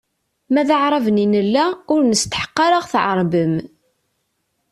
Ma 0.53 0.61
d 0.67 0.69
Aɛraben 0.75 1.21
i 1.23 1.25
nella, 1.33 1.65
ur 1.93 2.01
nesteḥq 2.05 2.55
ad 2.65 2.73
aɣ-tɛerbem. 2.79 3.55